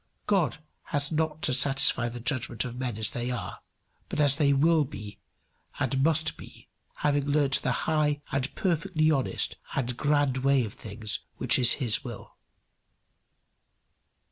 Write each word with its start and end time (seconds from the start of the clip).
God 0.25 0.57
has 0.85 1.11
not 1.11 1.43
to 1.43 1.53
satisfy 1.53 2.09
the 2.09 2.19
judgment 2.19 2.65
of 2.65 2.75
men 2.75 2.97
as 2.97 3.11
they 3.11 3.29
are, 3.29 3.59
but 4.09 4.19
as 4.19 4.37
they 4.37 4.51
will 4.51 4.83
be 4.83 5.19
and 5.79 6.01
must 6.03 6.37
be, 6.37 6.69
having 6.95 7.25
learned 7.27 7.53
the 7.61 7.71
high 7.85 8.19
and 8.31 8.55
perfectly 8.55 9.11
honest 9.11 9.57
and 9.75 9.95
grand 9.97 10.37
way 10.37 10.65
of 10.65 10.73
things 10.73 11.19
which 11.37 11.59
is 11.59 11.73
his 11.73 12.03
will. 12.03 12.35